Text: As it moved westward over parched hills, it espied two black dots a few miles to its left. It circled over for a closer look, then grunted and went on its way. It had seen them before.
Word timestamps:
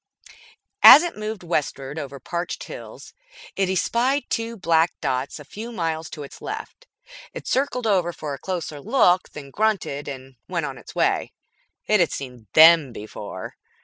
As 0.81 1.03
it 1.03 1.15
moved 1.15 1.43
westward 1.43 1.99
over 1.99 2.19
parched 2.19 2.63
hills, 2.63 3.13
it 3.55 3.69
espied 3.69 4.31
two 4.31 4.57
black 4.57 4.93
dots 4.99 5.39
a 5.39 5.45
few 5.45 5.71
miles 5.71 6.09
to 6.09 6.23
its 6.23 6.41
left. 6.41 6.87
It 7.35 7.45
circled 7.45 7.85
over 7.85 8.11
for 8.11 8.33
a 8.33 8.39
closer 8.39 8.81
look, 8.81 9.29
then 9.29 9.51
grunted 9.51 10.07
and 10.07 10.37
went 10.47 10.65
on 10.65 10.79
its 10.79 10.95
way. 10.95 11.33
It 11.85 11.99
had 11.99 12.11
seen 12.11 12.47
them 12.53 12.91
before. 12.91 13.57